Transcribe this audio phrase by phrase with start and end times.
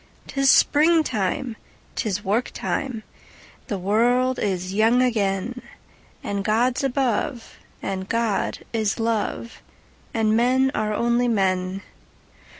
[0.25, 1.55] 'Tis springtime!
[1.93, 3.03] 'Tis work time!
[3.67, 5.61] The world is young again!
[6.23, 9.61] And God's above, and God is love,
[10.11, 11.83] And men are only men.